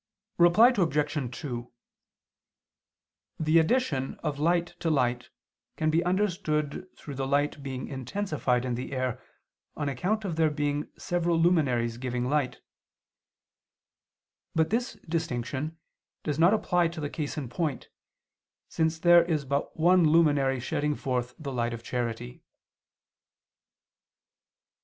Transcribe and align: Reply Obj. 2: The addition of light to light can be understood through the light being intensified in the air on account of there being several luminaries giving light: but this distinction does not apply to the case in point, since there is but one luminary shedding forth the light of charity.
Reply 0.39 0.73
Obj. 0.75 1.37
2: 1.41 1.71
The 3.39 3.59
addition 3.59 4.15
of 4.23 4.39
light 4.39 4.73
to 4.79 4.89
light 4.89 5.29
can 5.77 5.91
be 5.91 6.03
understood 6.03 6.87
through 6.97 7.13
the 7.13 7.27
light 7.27 7.61
being 7.61 7.87
intensified 7.87 8.65
in 8.65 8.73
the 8.73 8.93
air 8.93 9.21
on 9.77 9.87
account 9.89 10.25
of 10.25 10.37
there 10.37 10.49
being 10.49 10.89
several 10.97 11.39
luminaries 11.39 11.99
giving 11.99 12.25
light: 12.27 12.61
but 14.55 14.71
this 14.71 14.93
distinction 15.07 15.77
does 16.23 16.39
not 16.39 16.51
apply 16.55 16.87
to 16.87 16.99
the 16.99 17.07
case 17.07 17.37
in 17.37 17.47
point, 17.47 17.89
since 18.69 18.97
there 18.97 19.23
is 19.25 19.45
but 19.45 19.77
one 19.77 20.03
luminary 20.09 20.59
shedding 20.59 20.95
forth 20.95 21.35
the 21.37 21.51
light 21.53 21.75
of 21.75 21.83
charity. 21.83 22.41